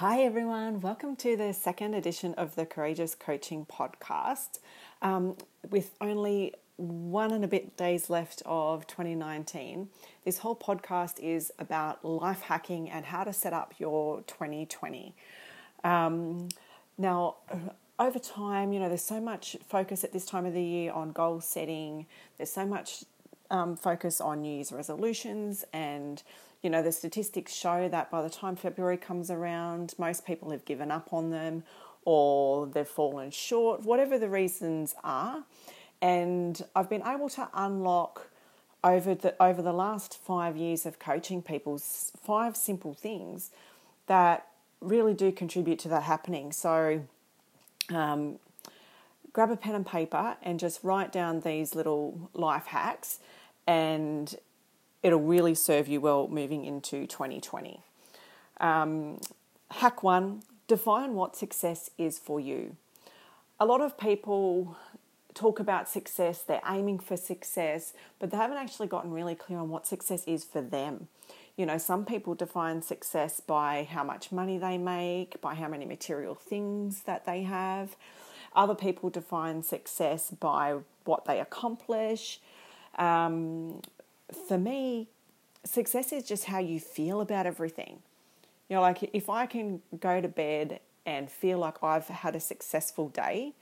Hi, 0.00 0.24
everyone. 0.24 0.82
Welcome 0.82 1.16
to 1.16 1.38
the 1.38 1.54
second 1.54 1.94
edition 1.94 2.34
of 2.34 2.54
the 2.54 2.66
Courageous 2.66 3.14
Coaching 3.14 3.64
Podcast. 3.64 4.58
Um, 5.00 5.38
with 5.70 5.94
only 6.02 6.52
one 6.76 7.32
and 7.32 7.42
a 7.42 7.48
bit 7.48 7.78
days 7.78 8.10
left 8.10 8.42
of 8.44 8.86
2019, 8.86 9.88
this 10.26 10.36
whole 10.36 10.54
podcast 10.54 11.18
is 11.18 11.50
about 11.58 12.04
life 12.04 12.42
hacking 12.42 12.90
and 12.90 13.06
how 13.06 13.24
to 13.24 13.32
set 13.32 13.54
up 13.54 13.72
your 13.78 14.20
2020. 14.26 15.14
Um, 15.82 16.50
now, 16.98 17.36
over 17.98 18.18
time, 18.18 18.74
you 18.74 18.80
know, 18.80 18.88
there's 18.88 19.00
so 19.00 19.18
much 19.18 19.56
focus 19.66 20.04
at 20.04 20.12
this 20.12 20.26
time 20.26 20.44
of 20.44 20.52
the 20.52 20.62
year 20.62 20.92
on 20.92 21.12
goal 21.12 21.40
setting, 21.40 22.04
there's 22.36 22.52
so 22.52 22.66
much 22.66 23.06
um, 23.50 23.76
focus 23.76 24.20
on 24.20 24.42
New 24.42 24.56
Year's 24.56 24.72
resolutions 24.72 25.64
and 25.72 26.22
you 26.62 26.70
know, 26.70 26.82
the 26.82 26.92
statistics 26.92 27.54
show 27.54 27.88
that 27.88 28.10
by 28.10 28.22
the 28.22 28.30
time 28.30 28.56
February 28.56 28.96
comes 28.96 29.30
around, 29.30 29.94
most 29.98 30.26
people 30.26 30.50
have 30.50 30.64
given 30.64 30.90
up 30.90 31.12
on 31.12 31.30
them 31.30 31.62
or 32.04 32.66
they've 32.66 32.86
fallen 32.86 33.30
short, 33.30 33.82
whatever 33.82 34.18
the 34.18 34.28
reasons 34.28 34.94
are. 35.04 35.44
And 36.00 36.62
I've 36.74 36.88
been 36.88 37.06
able 37.06 37.28
to 37.30 37.48
unlock 37.54 38.28
over 38.84 39.14
the 39.14 39.34
over 39.42 39.62
the 39.62 39.72
last 39.72 40.16
five 40.22 40.56
years 40.56 40.86
of 40.86 40.98
coaching 40.98 41.42
people 41.42 41.78
five 41.78 42.56
simple 42.56 42.94
things 42.94 43.50
that 44.06 44.46
really 44.80 45.14
do 45.14 45.32
contribute 45.32 45.78
to 45.80 45.88
that 45.88 46.04
happening. 46.04 46.52
So 46.52 47.02
um, 47.92 48.38
grab 49.32 49.50
a 49.50 49.56
pen 49.56 49.74
and 49.74 49.86
paper 49.86 50.36
and 50.42 50.60
just 50.60 50.84
write 50.84 51.10
down 51.10 51.40
these 51.40 51.74
little 51.74 52.30
life 52.34 52.66
hacks 52.66 53.18
and 53.66 54.36
it'll 55.06 55.20
really 55.20 55.54
serve 55.54 55.86
you 55.86 56.00
well 56.00 56.26
moving 56.26 56.64
into 56.64 57.06
2020. 57.06 57.80
Um, 58.60 59.20
hack 59.70 60.02
one 60.02 60.42
define 60.66 61.14
what 61.14 61.36
success 61.36 61.90
is 61.96 62.18
for 62.18 62.40
you. 62.40 62.74
A 63.60 63.64
lot 63.64 63.80
of 63.80 63.96
people 63.96 64.76
talk 65.32 65.60
about 65.60 65.88
success, 65.88 66.42
they're 66.42 66.60
aiming 66.68 66.98
for 66.98 67.16
success, 67.16 67.92
but 68.18 68.32
they 68.32 68.36
haven't 68.36 68.56
actually 68.56 68.88
gotten 68.88 69.12
really 69.12 69.36
clear 69.36 69.60
on 69.60 69.68
what 69.68 69.86
success 69.86 70.24
is 70.26 70.42
for 70.42 70.60
them. 70.60 71.06
You 71.56 71.66
know, 71.66 71.78
some 71.78 72.04
people 72.04 72.34
define 72.34 72.82
success 72.82 73.40
by 73.40 73.86
how 73.88 74.02
much 74.02 74.32
money 74.32 74.58
they 74.58 74.76
make, 74.76 75.40
by 75.40 75.54
how 75.54 75.68
many 75.68 75.84
material 75.84 76.34
things 76.34 77.02
that 77.02 77.26
they 77.26 77.44
have. 77.44 77.94
Other 78.56 78.74
people 78.74 79.08
define 79.08 79.62
success 79.62 80.32
by 80.32 80.78
what 81.04 81.26
they 81.26 81.38
accomplish. 81.38 82.40
Um, 82.98 83.82
for 84.32 84.58
me, 84.58 85.08
success 85.64 86.12
is 86.12 86.24
just 86.24 86.44
how 86.44 86.58
you 86.58 86.80
feel 86.80 87.20
about 87.20 87.46
everything. 87.46 87.98
You 88.68 88.76
know, 88.76 88.82
like 88.82 89.10
if 89.12 89.28
I 89.28 89.46
can 89.46 89.82
go 90.00 90.20
to 90.20 90.28
bed 90.28 90.80
and 91.04 91.30
feel 91.30 91.58
like 91.58 91.82
I've 91.82 92.08
had 92.08 92.34
a 92.34 92.40
successful 92.40 93.08
day 93.08 93.54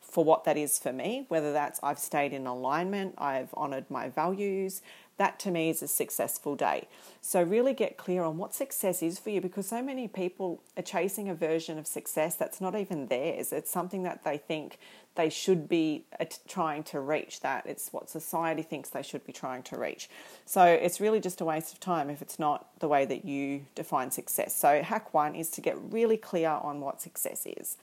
for 0.00 0.24
what 0.24 0.44
that 0.44 0.56
is 0.56 0.78
for 0.78 0.92
me, 0.92 1.26
whether 1.28 1.52
that's 1.52 1.80
I've 1.82 1.98
stayed 1.98 2.32
in 2.32 2.46
alignment, 2.46 3.14
I've 3.18 3.50
honored 3.54 3.90
my 3.90 4.08
values, 4.08 4.82
that 5.22 5.38
to 5.38 5.52
me 5.52 5.70
is 5.70 5.82
a 5.82 5.86
successful 5.86 6.56
day. 6.56 6.88
So, 7.20 7.40
really 7.40 7.74
get 7.74 7.96
clear 7.96 8.24
on 8.24 8.38
what 8.38 8.52
success 8.54 9.04
is 9.04 9.20
for 9.20 9.30
you 9.30 9.40
because 9.40 9.68
so 9.68 9.80
many 9.80 10.08
people 10.08 10.60
are 10.76 10.82
chasing 10.82 11.28
a 11.28 11.34
version 11.34 11.78
of 11.78 11.86
success 11.86 12.34
that's 12.34 12.60
not 12.60 12.74
even 12.74 13.06
theirs. 13.06 13.52
It's 13.52 13.70
something 13.70 14.02
that 14.02 14.24
they 14.24 14.36
think 14.36 14.78
they 15.14 15.30
should 15.30 15.68
be 15.68 16.06
uh, 16.18 16.24
trying 16.48 16.82
to 16.84 16.98
reach, 16.98 17.38
that 17.40 17.66
it's 17.66 17.92
what 17.92 18.10
society 18.10 18.62
thinks 18.62 18.88
they 18.88 19.04
should 19.04 19.24
be 19.24 19.32
trying 19.32 19.62
to 19.64 19.78
reach. 19.78 20.10
So, 20.44 20.64
it's 20.64 21.00
really 21.00 21.20
just 21.20 21.40
a 21.40 21.44
waste 21.44 21.72
of 21.72 21.78
time 21.78 22.10
if 22.10 22.20
it's 22.20 22.40
not 22.40 22.66
the 22.80 22.88
way 22.88 23.04
that 23.04 23.24
you 23.24 23.66
define 23.76 24.10
success. 24.10 24.52
So, 24.56 24.82
hack 24.82 25.14
one 25.14 25.36
is 25.36 25.50
to 25.50 25.60
get 25.60 25.76
really 25.80 26.16
clear 26.16 26.50
on 26.50 26.80
what 26.80 27.00
success 27.00 27.46
is. 27.46 27.76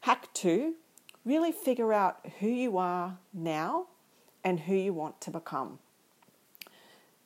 Hack 0.00 0.28
two, 0.34 0.74
really 1.24 1.52
figure 1.52 1.92
out 1.92 2.18
who 2.40 2.48
you 2.48 2.78
are 2.78 3.18
now 3.32 3.86
and 4.42 4.58
who 4.58 4.74
you 4.74 4.92
want 4.92 5.20
to 5.20 5.30
become. 5.30 5.78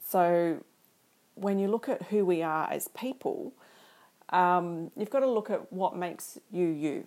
So, 0.08 0.64
when 1.34 1.58
you 1.58 1.68
look 1.68 1.88
at 1.88 2.04
who 2.04 2.24
we 2.24 2.42
are 2.42 2.66
as 2.70 2.88
people, 2.88 3.52
um, 4.30 4.90
you've 4.96 5.10
got 5.10 5.20
to 5.20 5.30
look 5.30 5.50
at 5.50 5.70
what 5.70 5.96
makes 5.96 6.38
you 6.50 6.66
you. 6.66 7.06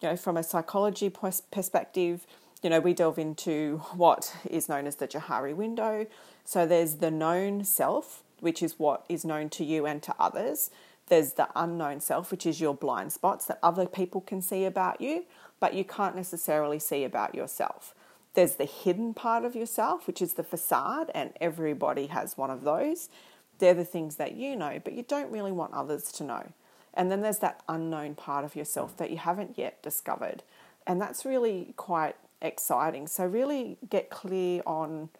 You 0.00 0.10
know, 0.10 0.16
from 0.16 0.36
a 0.36 0.42
psychology 0.42 1.10
perspective, 1.10 2.26
you 2.62 2.70
know, 2.70 2.80
we 2.80 2.94
delve 2.94 3.18
into 3.18 3.78
what 3.94 4.34
is 4.48 4.68
known 4.68 4.86
as 4.86 4.96
the 4.96 5.08
Johari 5.08 5.54
window. 5.54 6.06
So 6.44 6.66
there's 6.66 6.96
the 6.96 7.10
known 7.10 7.64
self, 7.64 8.22
which 8.38 8.62
is 8.62 8.78
what 8.78 9.04
is 9.08 9.24
known 9.24 9.50
to 9.50 9.64
you 9.64 9.84
and 9.84 10.02
to 10.04 10.14
others. 10.18 10.70
There's 11.08 11.32
the 11.34 11.48
unknown 11.56 12.00
self, 12.00 12.30
which 12.30 12.46
is 12.46 12.60
your 12.60 12.74
blind 12.74 13.12
spots 13.12 13.44
that 13.46 13.58
other 13.62 13.86
people 13.86 14.20
can 14.20 14.40
see 14.40 14.64
about 14.64 15.00
you, 15.00 15.24
but 15.58 15.74
you 15.74 15.84
can't 15.84 16.16
necessarily 16.16 16.78
see 16.78 17.04
about 17.04 17.34
yourself. 17.34 17.94
There's 18.34 18.54
the 18.54 18.64
hidden 18.64 19.14
part 19.14 19.44
of 19.44 19.56
yourself, 19.56 20.06
which 20.06 20.22
is 20.22 20.34
the 20.34 20.44
facade, 20.44 21.10
and 21.14 21.32
everybody 21.40 22.06
has 22.06 22.36
one 22.36 22.50
of 22.50 22.62
those. 22.62 23.08
They're 23.58 23.74
the 23.74 23.84
things 23.84 24.16
that 24.16 24.36
you 24.36 24.56
know, 24.56 24.80
but 24.82 24.92
you 24.92 25.02
don't 25.02 25.30
really 25.30 25.52
want 25.52 25.74
others 25.74 26.12
to 26.12 26.24
know. 26.24 26.52
And 26.94 27.10
then 27.10 27.22
there's 27.22 27.38
that 27.38 27.62
unknown 27.68 28.14
part 28.14 28.44
of 28.44 28.56
yourself 28.56 28.96
that 28.96 29.10
you 29.10 29.16
haven't 29.16 29.58
yet 29.58 29.82
discovered. 29.82 30.42
And 30.86 31.00
that's 31.00 31.24
really 31.24 31.74
quite 31.76 32.16
exciting. 32.40 33.06
So, 33.06 33.24
really 33.24 33.78
get 33.88 34.10
clear 34.10 34.62
on 34.66 35.10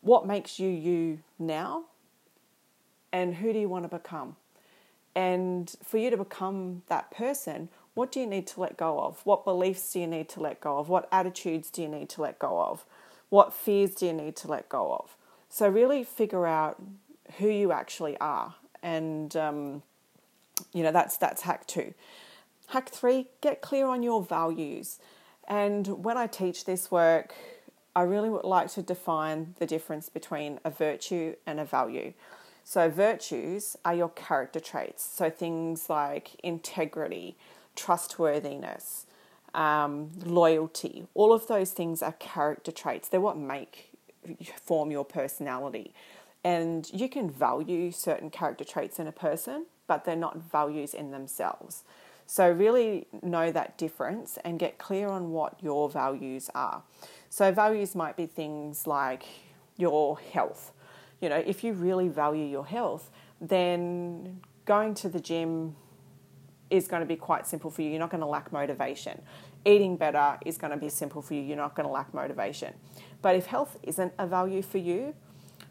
what 0.00 0.26
makes 0.26 0.58
you 0.58 0.68
you 0.68 1.20
now 1.38 1.84
and 3.12 3.36
who 3.36 3.52
do 3.52 3.58
you 3.58 3.68
want 3.68 3.84
to 3.84 3.96
become. 3.96 4.36
And 5.14 5.74
for 5.82 5.98
you 5.98 6.10
to 6.10 6.16
become 6.16 6.82
that 6.88 7.10
person, 7.10 7.70
what 7.98 8.12
do 8.12 8.20
you 8.20 8.28
need 8.28 8.46
to 8.46 8.60
let 8.60 8.76
go 8.76 9.00
of? 9.00 9.20
What 9.24 9.44
beliefs 9.44 9.92
do 9.92 9.98
you 9.98 10.06
need 10.06 10.28
to 10.28 10.40
let 10.40 10.60
go 10.60 10.78
of? 10.78 10.88
What 10.88 11.08
attitudes 11.10 11.68
do 11.68 11.82
you 11.82 11.88
need 11.88 12.08
to 12.10 12.22
let 12.22 12.38
go 12.38 12.60
of? 12.60 12.84
What 13.28 13.52
fears 13.52 13.96
do 13.96 14.06
you 14.06 14.12
need 14.12 14.36
to 14.36 14.46
let 14.46 14.68
go 14.68 14.92
of? 15.00 15.16
So, 15.48 15.68
really 15.68 16.04
figure 16.04 16.46
out 16.46 16.80
who 17.38 17.48
you 17.48 17.72
actually 17.72 18.16
are. 18.18 18.54
And, 18.84 19.34
um, 19.34 19.82
you 20.72 20.84
know, 20.84 20.92
that's, 20.92 21.16
that's 21.16 21.42
hack 21.42 21.66
two. 21.66 21.92
Hack 22.68 22.88
three, 22.88 23.26
get 23.40 23.62
clear 23.62 23.88
on 23.88 24.04
your 24.04 24.22
values. 24.22 25.00
And 25.48 26.04
when 26.04 26.16
I 26.16 26.28
teach 26.28 26.66
this 26.66 26.92
work, 26.92 27.34
I 27.96 28.02
really 28.02 28.30
would 28.30 28.44
like 28.44 28.70
to 28.74 28.82
define 28.82 29.56
the 29.58 29.66
difference 29.66 30.08
between 30.08 30.60
a 30.64 30.70
virtue 30.70 31.34
and 31.48 31.58
a 31.58 31.64
value. 31.64 32.12
So, 32.62 32.88
virtues 32.90 33.76
are 33.84 33.94
your 33.94 34.10
character 34.10 34.60
traits. 34.60 35.02
So, 35.02 35.30
things 35.30 35.90
like 35.90 36.36
integrity, 36.44 37.36
trustworthiness, 37.78 39.06
um, 39.54 40.10
loyalty, 40.24 41.06
all 41.14 41.32
of 41.32 41.46
those 41.46 41.70
things 41.70 42.02
are 42.02 42.12
character 42.12 42.72
traits. 42.72 43.08
They're 43.08 43.20
what 43.20 43.38
make 43.38 43.90
form 44.62 44.90
your 44.90 45.04
personality. 45.04 45.94
And 46.44 46.90
you 46.92 47.08
can 47.08 47.30
value 47.30 47.92
certain 47.92 48.30
character 48.30 48.64
traits 48.64 48.98
in 48.98 49.06
a 49.06 49.12
person, 49.12 49.66
but 49.86 50.04
they're 50.04 50.16
not 50.16 50.38
values 50.38 50.92
in 50.92 51.12
themselves. 51.12 51.84
So, 52.26 52.50
really 52.50 53.06
know 53.22 53.50
that 53.52 53.78
difference 53.78 54.38
and 54.44 54.58
get 54.58 54.76
clear 54.76 55.08
on 55.08 55.30
what 55.30 55.54
your 55.62 55.88
values 55.88 56.50
are. 56.54 56.82
So, 57.30 57.50
values 57.52 57.94
might 57.94 58.16
be 58.16 58.26
things 58.26 58.86
like 58.86 59.24
your 59.78 60.18
health. 60.18 60.72
You 61.22 61.30
know, 61.30 61.36
if 61.38 61.64
you 61.64 61.72
really 61.72 62.08
value 62.08 62.44
your 62.44 62.66
health, 62.66 63.10
then 63.40 64.40
going 64.66 64.94
to 64.94 65.08
the 65.08 65.20
gym 65.20 65.74
is 66.70 66.88
going 66.88 67.00
to 67.00 67.06
be 67.06 67.16
quite 67.16 67.46
simple 67.46 67.70
for 67.70 67.82
you. 67.82 67.90
You're 67.90 67.98
not 67.98 68.10
going 68.10 68.20
to 68.20 68.26
lack 68.26 68.52
motivation. 68.52 69.22
Eating 69.64 69.96
better 69.96 70.38
is 70.44 70.58
going 70.58 70.70
to 70.70 70.76
be 70.76 70.88
simple 70.88 71.22
for 71.22 71.34
you. 71.34 71.40
You're 71.40 71.56
not 71.56 71.74
going 71.74 71.86
to 71.86 71.92
lack 71.92 72.12
motivation. 72.12 72.74
But 73.22 73.36
if 73.36 73.46
health 73.46 73.78
isn't 73.82 74.12
a 74.18 74.26
value 74.26 74.62
for 74.62 74.78
you, 74.78 75.14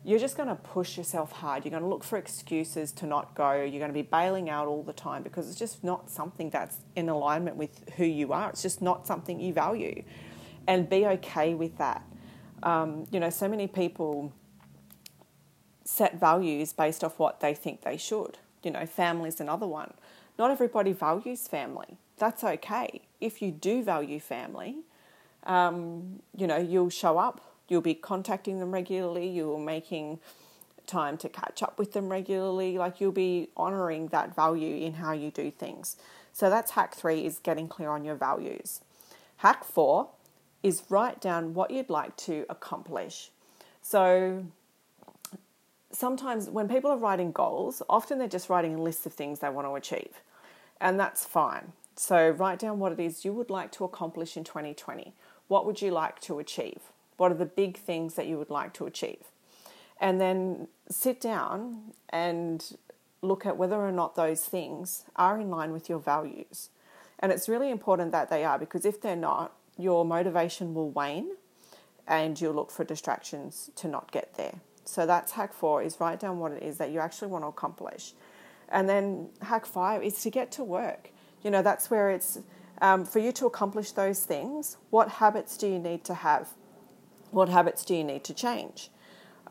you're 0.03 0.19
just 0.19 0.38
going 0.38 0.50
to 0.50 0.56
push 0.56 0.97
yourself 0.97 1.31
hard. 1.31 1.66
You're 1.66 1.72
going 1.72 1.84
to 1.84 1.90
look 1.90 2.03
for 2.03 2.18
excuses 2.18 2.91
to 2.94 3.06
not 3.06 3.35
go. 3.35 3.53
You're 3.53 3.80
going 3.80 3.90
to 3.90 3.94
be 3.94 4.03
bailing 4.03 4.49
out 4.49 4.67
all 4.67 4.84
the 4.84 4.94
time 4.94 5.23
because 5.23 5.49
it's 5.49 5.59
just 5.59 5.84
not 5.84 6.09
something 6.09 6.49
that's 6.49 6.78
in 6.96 7.09
alignment 7.09 7.58
with 7.58 7.90
who 7.97 8.05
you 8.05 8.32
are. 8.32 8.49
It's 8.49 8.61
just 8.61 8.82
not 8.82 9.05
something 9.05 9.40
you 9.40 9.53
value. 9.53 10.03
And 10.67 10.90
be 10.90 11.05
okay 11.05 11.53
with 11.55 11.78
that. 11.78 12.03
Um, 12.64 13.05
you 13.11 13.20
know, 13.20 13.29
so 13.29 13.47
many 13.47 13.67
people 13.67 14.32
set 15.84 16.20
values 16.20 16.73
based 16.73 17.03
off 17.03 17.17
what 17.20 17.40
they 17.40 17.53
think 17.53 17.82
they 17.82 17.97
should. 17.97 18.38
You 18.64 18.72
know, 18.72 18.85
family's 18.85 19.40
another 19.40 19.67
one. 19.67 19.94
Not 20.37 20.51
everybody 20.51 20.93
values 20.93 21.47
family. 21.47 21.97
That's 22.17 22.43
okay. 22.43 23.01
If 23.19 23.41
you 23.41 23.51
do 23.51 23.84
value 23.84 24.19
family, 24.19 24.78
um, 25.45 26.22
you 26.35 26.47
know, 26.47 26.57
you'll 26.57 26.89
show 26.89 27.17
up, 27.17 27.41
you'll 27.67 27.81
be 27.81 27.93
contacting 27.93 28.59
them 28.59 28.72
regularly, 28.72 29.28
you're 29.28 29.59
making 29.59 30.19
time 30.85 31.17
to 31.17 31.29
catch 31.29 31.61
up 31.61 31.78
with 31.78 31.93
them 31.93 32.09
regularly, 32.09 32.78
like 32.78 33.01
you'll 33.01 33.11
be 33.11 33.49
honoring 33.57 34.07
that 34.07 34.35
value 34.35 34.85
in 34.85 34.93
how 34.93 35.11
you 35.11 35.31
do 35.31 35.51
things. 35.51 35.97
So 36.34 36.49
that's 36.49 36.72
hack 36.72 36.95
three 36.95 37.25
is 37.25 37.39
getting 37.39 37.67
clear 37.67 37.89
on 37.89 38.05
your 38.05 38.16
values. 38.16 38.81
Hack 39.37 39.63
four 39.63 40.09
is 40.63 40.84
write 40.89 41.22
down 41.22 41.53
what 41.53 41.72
you'd 41.72 41.89
like 41.89 42.16
to 42.17 42.45
accomplish. 42.49 43.31
So 43.81 44.45
sometimes 45.97 46.47
when 46.47 46.67
people 46.67 46.91
are 46.91 46.97
writing 46.97 47.32
goals, 47.32 47.82
often 47.90 48.20
they're 48.20 48.28
just 48.28 48.49
writing 48.49 48.76
a 48.76 48.82
list 48.82 49.08
of 49.08 49.14
things 49.14 49.40
they 49.40 49.49
want 49.49 49.66
to 49.66 49.73
achieve. 49.73 50.22
And 50.79 50.99
that's 50.99 51.26
fine. 51.26 51.73
So 51.96 52.29
write 52.29 52.59
down 52.59 52.78
what 52.78 52.91
it 52.91 52.99
is 52.99 53.26
you 53.26 53.34
would 53.34 53.49
like 53.49 53.72
to 53.73 53.84
accomplish 53.84 54.38
in 54.38 54.44
2020. 54.44 55.16
What 55.47 55.66
would 55.66 55.82
you 55.82 55.90
like 55.90 56.20
to 56.22 56.38
achieve? 56.38 56.82
What 57.17 57.32
are 57.32 57.35
the 57.35 57.47
big 57.47 57.78
things 57.78 58.14
that 58.14 58.28
you 58.28 58.38
would 58.38 58.52
like 58.52 58.73
to 58.73 58.85
achieve? 58.85 59.23
And 59.99 60.22
then 60.22 60.67
sit 60.88 61.20
down 61.20 61.94
and 62.09 62.78
look 63.23 63.47
at 63.47 63.58
whether 63.58 63.78
or 63.78 63.91
not 63.91 64.16
those 64.16 64.46
things 64.46 65.03
are 65.16 65.40
in 65.40 65.49
line 65.49 65.72
with 65.72 65.90
your 65.90 65.97
values. 65.97 66.70
And 67.17 67.32
it's 67.32 67.49
really 67.49 67.72
important 67.72 68.11
that 68.11 68.29
they 68.29 68.44
are 68.44 68.59
because 68.59 68.85
if 68.85 69.02
they're 69.02 69.16
not, 69.16 69.52
your 69.79 70.05
motivation 70.05 70.76
will 70.76 70.91
wane 70.91 71.32
and 72.08 72.40
you'll 72.40 72.53
look 72.53 72.70
for 72.70 72.84
distractions 72.84 73.72
to 73.78 73.88
not 73.88 74.11
get 74.11 74.35
there. 74.35 74.61
So 74.87 75.05
that's 75.05 75.34
hack 75.34 75.53
four 75.53 75.84
is 75.84 75.99
write 75.99 76.19
down 76.19 76.39
what 76.39 76.51
it 76.53 76.63
is 76.63 76.78
that 76.78 76.91
you 76.91 76.99
actually 76.99 77.28
want 77.28 77.43
to 77.43 77.47
accomplish. 77.47 78.13
And 78.69 78.87
then 78.87 79.29
hack 79.41 79.66
five 79.66 80.03
is 80.03 80.22
to 80.23 80.29
get 80.29 80.51
to 80.53 80.63
work. 80.63 81.11
You 81.43 81.51
know, 81.51 81.61
that's 81.61 81.89
where 81.89 82.09
it's 82.09 82.39
um, 82.81 83.05
for 83.05 83.19
you 83.19 83.31
to 83.34 83.45
accomplish 83.45 83.91
those 83.91 84.23
things. 84.23 84.78
What 84.89 85.09
habits 85.09 85.57
do 85.57 85.67
you 85.67 85.79
need 85.79 86.03
to 86.05 86.13
have? 86.13 86.49
What 87.31 87.49
habits 87.49 87.85
do 87.85 87.95
you 87.95 88.03
need 88.03 88.23
to 88.25 88.34
change? 88.34 88.89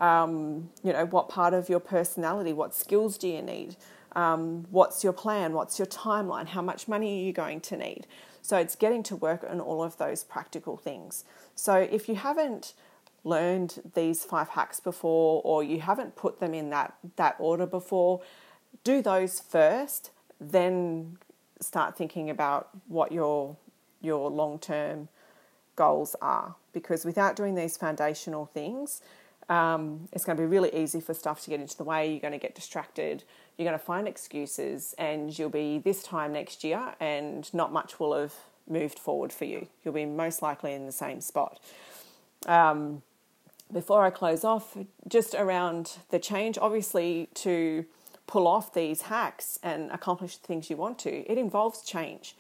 Um, 0.01 0.71
you 0.83 0.93
know, 0.93 1.07
what 1.07 1.29
part 1.29 1.55
of 1.55 1.69
your 1.69 1.81
personality, 1.81 2.53
what 2.53 2.75
skills 2.75 3.17
do 3.17 3.29
you 3.29 3.43
need? 3.43 3.77
Um, 4.15 4.67
what's 4.71 5.05
your 5.05 5.13
plan? 5.13 5.53
What's 5.53 5.79
your 5.79 5.87
timeline? 5.87 6.49
How 6.49 6.63
much 6.63 6.89
money 6.89 7.21
are 7.21 7.25
you 7.25 7.33
going 7.33 7.61
to 7.63 7.77
need? 7.77 8.07
So 8.43 8.57
it's 8.57 8.77
getting 8.77 9.03
to 9.05 9.17
work 9.17 9.45
on 9.49 9.61
all 9.61 9.83
of 9.83 9.99
those 9.99 10.25
practical 10.25 10.77
things. 10.77 11.25
So 11.55 11.77
if 11.77 12.09
you 12.09 12.15
haven't 12.15 12.75
learned 13.27 13.83
these 13.95 14.25
five 14.25 14.51
hacks 14.51 14.81
before 14.81 15.43
or 15.45 15.63
you 15.63 15.81
haven't 15.81 16.17
put 16.17 16.41
them 16.41 16.55
in 16.55 16.71
that, 16.71 16.95
that 17.17 17.37
order 17.39 17.67
before, 17.67 18.21
do 18.85 19.03
those 19.03 19.41
first, 19.41 20.11
then 20.41 21.19
start 21.61 21.97
thinking 21.97 22.31
about 22.31 22.69
what 22.89 23.13
your 23.13 23.57
your 24.03 24.31
long-term 24.31 25.09
goals 25.75 26.15
are 26.21 26.55
because 26.73 27.05
without 27.05 27.35
doing 27.35 27.55
these 27.55 27.77
foundational 27.77 28.45
things 28.45 29.01
um, 29.49 30.07
it's 30.13 30.25
going 30.25 30.37
to 30.37 30.43
be 30.43 30.47
really 30.47 30.73
easy 30.75 31.01
for 31.01 31.15
stuff 31.15 31.43
to 31.43 31.51
get 31.51 31.61
into 31.61 31.77
the 31.77 31.83
way 31.83 32.11
you're 32.11 32.21
going 32.21 32.33
to 32.33 32.39
get 32.39 32.55
distracted 32.55 33.25
you're 33.57 33.67
going 33.67 33.79
to 33.79 33.85
find 33.85 34.07
excuses 34.07 34.95
and 34.99 35.37
you'll 35.39 35.49
be 35.49 35.79
this 35.79 36.03
time 36.03 36.33
next 36.33 36.63
year 36.63 36.95
and 37.01 37.53
not 37.55 37.73
much 37.73 37.99
will 37.99 38.15
have 38.15 38.35
moved 38.69 38.99
forward 38.99 39.33
for 39.33 39.45
you. 39.45 39.69
You'll 39.85 39.95
be 39.95 40.05
most 40.05 40.43
likely 40.43 40.75
in 40.75 40.87
the 40.87 40.93
same 40.93 41.21
spot. 41.21 41.61
Um, 42.47 43.03
before 43.73 44.05
I 44.05 44.11
close 44.11 44.45
off, 44.45 44.77
just 45.09 45.35
around 45.35 45.99
the 46.11 46.19
change, 46.19 46.59
obviously, 46.59 47.29
to 47.35 47.85
pull 48.27 48.47
off 48.47 48.75
these 48.75 49.03
hacks 49.03 49.59
and 49.63 49.91
accomplish 49.91 50.37
the 50.37 50.47
things 50.47 50.71
you 50.71 50.77
want 50.77 50.99
to, 51.01 51.31
it 51.31 51.39
involves 51.39 51.83
change. 51.83 52.37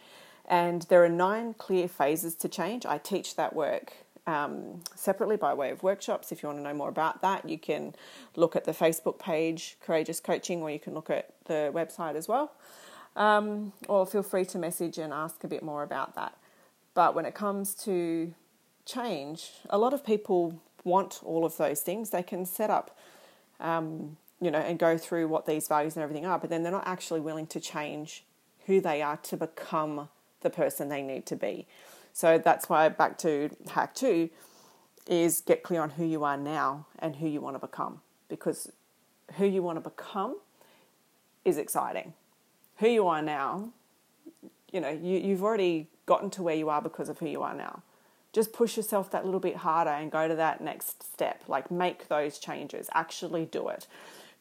And 0.48 0.82
there 0.82 1.04
are 1.04 1.08
nine 1.08 1.54
clear 1.54 1.88
phases 1.88 2.34
to 2.36 2.48
change. 2.48 2.86
I 2.86 2.98
teach 2.98 3.36
that 3.36 3.54
work 3.54 3.92
um, 4.26 4.82
separately 4.94 5.36
by 5.36 5.54
way 5.54 5.70
of 5.70 5.82
workshops. 5.82 6.32
If 6.32 6.42
you 6.42 6.48
want 6.48 6.58
to 6.58 6.62
know 6.62 6.74
more 6.74 6.88
about 6.88 7.22
that, 7.22 7.48
you 7.48 7.58
can 7.58 7.94
look 8.34 8.56
at 8.56 8.64
the 8.64 8.72
Facebook 8.72 9.18
page, 9.18 9.76
Courageous 9.80 10.20
Coaching, 10.20 10.62
or 10.62 10.70
you 10.70 10.78
can 10.78 10.94
look 10.94 11.10
at 11.10 11.30
the 11.46 11.70
website 11.74 12.14
as 12.16 12.28
well. 12.28 12.52
Um, 13.14 13.72
or 13.88 14.04
feel 14.06 14.22
free 14.22 14.44
to 14.46 14.58
message 14.58 14.98
and 14.98 15.12
ask 15.12 15.42
a 15.42 15.48
bit 15.48 15.62
more 15.62 15.82
about 15.82 16.14
that. 16.16 16.36
But 16.94 17.14
when 17.14 17.24
it 17.24 17.34
comes 17.34 17.74
to 17.84 18.34
change, 18.84 19.52
a 19.70 19.78
lot 19.78 19.94
of 19.94 20.04
people 20.04 20.60
want 20.86 21.20
all 21.22 21.44
of 21.44 21.56
those 21.56 21.80
things. 21.80 22.10
They 22.10 22.22
can 22.22 22.46
set 22.46 22.70
up, 22.70 22.96
um, 23.60 24.16
you 24.40 24.50
know, 24.50 24.58
and 24.58 24.78
go 24.78 24.96
through 24.96 25.28
what 25.28 25.44
these 25.46 25.68
values 25.68 25.96
and 25.96 26.02
everything 26.02 26.24
are, 26.24 26.38
but 26.38 26.48
then 26.48 26.62
they're 26.62 26.72
not 26.72 26.86
actually 26.86 27.20
willing 27.20 27.46
to 27.48 27.60
change 27.60 28.24
who 28.66 28.80
they 28.80 29.02
are 29.02 29.16
to 29.18 29.36
become 29.36 30.08
the 30.40 30.50
person 30.50 30.88
they 30.88 31.02
need 31.02 31.26
to 31.26 31.36
be. 31.36 31.66
So 32.12 32.38
that's 32.38 32.68
why 32.68 32.88
back 32.88 33.18
to 33.18 33.50
hack 33.70 33.94
two 33.94 34.30
is 35.06 35.40
get 35.40 35.62
clear 35.62 35.82
on 35.82 35.90
who 35.90 36.04
you 36.04 36.24
are 36.24 36.36
now 36.36 36.86
and 36.98 37.16
who 37.16 37.28
you 37.28 37.40
want 37.40 37.54
to 37.56 37.60
become 37.60 38.00
because 38.28 38.70
who 39.34 39.46
you 39.46 39.62
want 39.62 39.76
to 39.76 39.80
become 39.88 40.36
is 41.44 41.58
exciting. 41.58 42.14
Who 42.78 42.88
you 42.88 43.06
are 43.08 43.22
now, 43.22 43.70
you 44.72 44.80
know, 44.80 44.90
you, 44.90 45.18
you've 45.18 45.42
already 45.42 45.88
gotten 46.06 46.30
to 46.30 46.42
where 46.42 46.54
you 46.54 46.68
are 46.68 46.82
because 46.82 47.08
of 47.08 47.18
who 47.18 47.26
you 47.26 47.42
are 47.42 47.54
now. 47.54 47.82
Just 48.36 48.52
push 48.52 48.76
yourself 48.76 49.10
that 49.12 49.24
little 49.24 49.40
bit 49.40 49.56
harder 49.56 49.88
and 49.88 50.12
go 50.12 50.28
to 50.28 50.34
that 50.34 50.60
next 50.60 51.10
step. 51.10 51.42
Like 51.48 51.70
make 51.70 52.08
those 52.08 52.38
changes, 52.38 52.90
actually 52.92 53.46
do 53.46 53.68
it. 53.68 53.86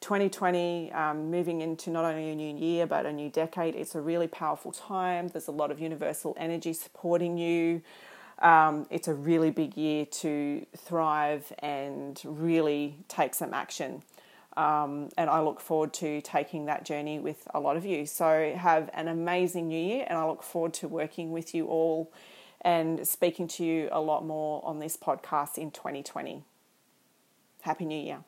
2020, 0.02 0.92
um, 0.92 1.30
moving 1.30 1.62
into 1.62 1.88
not 1.88 2.04
only 2.04 2.28
a 2.28 2.34
new 2.34 2.54
year 2.54 2.86
but 2.86 3.06
a 3.06 3.12
new 3.14 3.30
decade, 3.30 3.74
it's 3.74 3.94
a 3.94 4.00
really 4.02 4.26
powerful 4.26 4.70
time. 4.70 5.28
There's 5.28 5.48
a 5.48 5.52
lot 5.52 5.70
of 5.70 5.80
universal 5.80 6.36
energy 6.38 6.74
supporting 6.74 7.38
you. 7.38 7.80
Um, 8.40 8.86
it's 8.90 9.08
a 9.08 9.14
really 9.14 9.50
big 9.50 9.78
year 9.78 10.04
to 10.04 10.66
thrive 10.76 11.50
and 11.60 12.20
really 12.22 12.98
take 13.08 13.32
some 13.32 13.54
action. 13.54 14.02
Um, 14.58 15.08
and 15.16 15.30
I 15.30 15.40
look 15.40 15.58
forward 15.58 15.94
to 15.94 16.20
taking 16.20 16.66
that 16.66 16.84
journey 16.84 17.18
with 17.18 17.48
a 17.54 17.60
lot 17.60 17.78
of 17.78 17.86
you. 17.86 18.04
So, 18.04 18.52
have 18.58 18.90
an 18.92 19.08
amazing 19.08 19.68
new 19.68 19.82
year, 19.82 20.06
and 20.06 20.18
I 20.18 20.26
look 20.26 20.42
forward 20.42 20.74
to 20.74 20.88
working 20.88 21.30
with 21.30 21.54
you 21.54 21.66
all 21.66 22.12
and 22.60 23.06
speaking 23.06 23.46
to 23.48 23.64
you 23.64 23.88
a 23.92 24.00
lot 24.00 24.24
more 24.24 24.64
on 24.64 24.78
this 24.78 24.96
podcast 24.96 25.58
in 25.58 25.70
2020. 25.70 26.44
Happy 27.62 27.84
New 27.84 27.98
Year. 27.98 28.24